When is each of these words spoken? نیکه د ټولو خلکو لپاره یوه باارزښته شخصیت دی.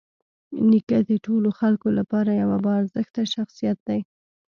نیکه 0.69 0.97
د 1.09 1.11
ټولو 1.25 1.49
خلکو 1.59 1.87
لپاره 1.99 2.31
یوه 2.41 2.57
باارزښته 2.65 3.21
شخصیت 3.35 3.77
دی. 3.87 3.99